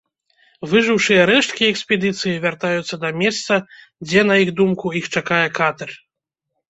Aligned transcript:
Выжыўшыя 0.69 1.27
рэшткі 1.29 1.63
экспедыцыі 1.73 2.33
вяртаюцца 2.45 2.95
да 3.05 3.09
месца, 3.25 3.53
дзе, 4.09 4.25
на 4.33 4.39
іх 4.45 4.49
думку, 4.61 4.85
іх 5.01 5.05
чакае 5.19 5.47
катэр. 5.61 5.89